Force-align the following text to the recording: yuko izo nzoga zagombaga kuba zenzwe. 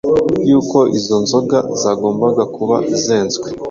yuko 0.49 0.77
izo 0.97 1.15
nzoga 1.23 1.57
zagombaga 1.81 2.43
kuba 2.55 2.75
zenzwe. 3.03 3.47